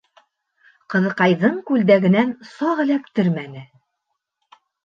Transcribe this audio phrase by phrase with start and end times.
[0.93, 3.65] Ҡыҙыҡайҙың күлдәгенән саҡ эләктермәне.